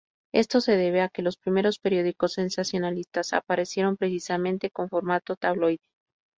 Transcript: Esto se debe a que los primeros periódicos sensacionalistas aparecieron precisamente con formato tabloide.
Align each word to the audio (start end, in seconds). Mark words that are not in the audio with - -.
Esto 0.33 0.61
se 0.61 0.77
debe 0.77 1.01
a 1.01 1.09
que 1.09 1.21
los 1.21 1.37
primeros 1.37 1.77
periódicos 1.77 2.33
sensacionalistas 2.33 3.33
aparecieron 3.33 3.97
precisamente 3.97 4.71
con 4.71 4.89
formato 4.89 5.35
tabloide. 5.35 5.85